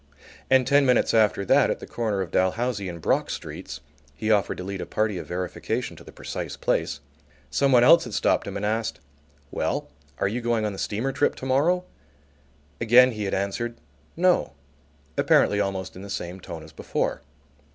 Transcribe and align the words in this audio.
And 0.49 0.65
ten 0.65 0.83
minutes 0.83 1.13
after 1.13 1.45
that, 1.45 1.69
at 1.69 1.77
the 1.79 1.85
corner 1.85 2.21
of 2.21 2.31
Dalhousie 2.31 2.89
and 2.89 2.99
Brock 2.99 3.29
Streets 3.29 3.81
(he 4.15 4.31
offered 4.31 4.57
to 4.57 4.63
lead 4.63 4.81
a 4.81 4.87
party 4.87 5.19
of 5.19 5.27
verification 5.27 5.95
to 5.95 6.03
the 6.03 6.11
precise 6.11 6.57
place) 6.57 7.01
somebody 7.51 7.85
else 7.85 8.05
had 8.05 8.15
stopped 8.15 8.47
him 8.47 8.57
and 8.57 8.65
asked: 8.65 8.99
"Well, 9.51 9.91
are 10.17 10.27
you 10.27 10.41
going 10.41 10.65
on 10.65 10.73
the 10.73 10.79
steamer 10.79 11.11
trip 11.11 11.35
to 11.35 11.45
morrow?" 11.45 11.85
Again 12.79 13.11
he 13.11 13.25
had 13.25 13.35
answered: 13.35 13.75
"No," 14.17 14.53
apparently 15.17 15.59
almost 15.59 15.95
in 15.95 16.01
the 16.01 16.09
same 16.09 16.39
tone 16.39 16.63
as 16.63 16.71
before. 16.73 17.21